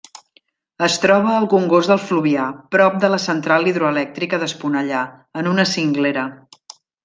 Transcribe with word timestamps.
Es 0.87 0.95
troba 1.03 1.33
al 1.39 1.45
congost 1.51 1.91
del 1.91 2.01
Fluvià 2.05 2.47
prop 2.77 2.97
de 3.05 3.13
la 3.17 3.21
central 3.27 3.69
hidroelèctrica 3.73 4.41
d'Esponellà, 4.45 5.03
en 5.43 5.53
una 5.55 5.71
cinglera. 5.77 6.27